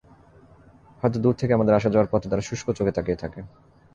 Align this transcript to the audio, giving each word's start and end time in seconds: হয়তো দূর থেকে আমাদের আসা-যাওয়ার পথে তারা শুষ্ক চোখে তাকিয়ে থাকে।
হয়তো 1.01 1.17
দূর 1.19 1.35
থেকে 1.35 1.51
আমাদের 1.53 1.73
আসা-যাওয়ার 1.75 2.11
পথে 2.11 2.27
তারা 2.29 2.41
শুষ্ক 2.41 2.67
চোখে 2.71 2.91
তাকিয়ে 2.91 3.21
থাকে। 3.21 3.39